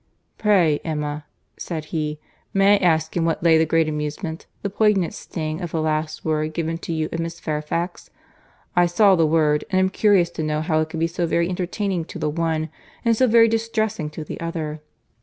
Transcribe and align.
"Pray, 0.39 0.79
Emma," 0.83 1.25
said 1.57 1.85
he, 1.93 2.19
"may 2.55 2.73
I 2.73 2.77
ask 2.77 3.15
in 3.15 3.23
what 3.23 3.43
lay 3.43 3.59
the 3.59 3.67
great 3.67 3.87
amusement, 3.87 4.47
the 4.63 4.69
poignant 4.71 5.13
sting 5.13 5.61
of 5.61 5.69
the 5.69 5.79
last 5.79 6.25
word 6.25 6.55
given 6.55 6.79
to 6.79 6.91
you 6.91 7.07
and 7.11 7.21
Miss 7.21 7.39
Fairfax? 7.39 8.09
I 8.75 8.87
saw 8.87 9.13
the 9.13 9.27
word, 9.27 9.63
and 9.69 9.79
am 9.79 9.89
curious 9.91 10.31
to 10.31 10.41
know 10.43 10.61
how 10.61 10.79
it 10.79 10.89
could 10.89 10.99
be 10.99 11.05
so 11.05 11.27
very 11.27 11.47
entertaining 11.47 12.05
to 12.05 12.17
the 12.17 12.31
one, 12.31 12.69
and 13.05 13.15
so 13.15 13.27
very 13.27 13.47
distressing 13.47 14.09
to 14.09 14.23
the 14.23 14.39
other." 14.41 14.81